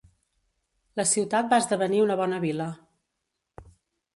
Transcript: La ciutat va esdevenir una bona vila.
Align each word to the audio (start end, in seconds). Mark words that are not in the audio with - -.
La 1.01 1.05
ciutat 1.09 1.51
va 1.51 1.59
esdevenir 1.63 1.99
una 2.07 2.17
bona 2.23 2.41
vila. 2.47 2.71